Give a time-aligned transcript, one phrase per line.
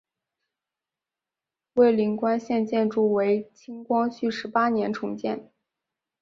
[1.75, 5.51] 蔚岭关现建筑为清光绪十八年重建。